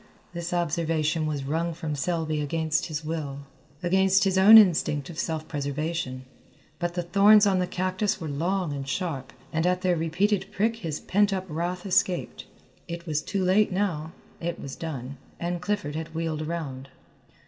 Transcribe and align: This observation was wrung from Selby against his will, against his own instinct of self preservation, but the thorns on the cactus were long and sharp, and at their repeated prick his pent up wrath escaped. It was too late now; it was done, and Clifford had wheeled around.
This 0.33 0.51
observation 0.51 1.27
was 1.27 1.43
wrung 1.43 1.75
from 1.75 1.95
Selby 1.95 2.41
against 2.41 2.87
his 2.87 3.05
will, 3.05 3.41
against 3.83 4.23
his 4.23 4.35
own 4.35 4.57
instinct 4.57 5.11
of 5.11 5.19
self 5.19 5.47
preservation, 5.47 6.25
but 6.79 6.95
the 6.95 7.03
thorns 7.03 7.45
on 7.45 7.59
the 7.59 7.67
cactus 7.67 8.19
were 8.19 8.27
long 8.27 8.73
and 8.73 8.87
sharp, 8.87 9.31
and 9.53 9.67
at 9.67 9.83
their 9.83 9.95
repeated 9.95 10.47
prick 10.51 10.77
his 10.77 10.99
pent 10.99 11.31
up 11.31 11.45
wrath 11.47 11.85
escaped. 11.85 12.45
It 12.87 13.05
was 13.05 13.21
too 13.21 13.43
late 13.43 13.71
now; 13.71 14.13
it 14.39 14.59
was 14.59 14.75
done, 14.75 15.17
and 15.39 15.61
Clifford 15.61 15.95
had 15.95 16.15
wheeled 16.15 16.41
around. 16.41 16.89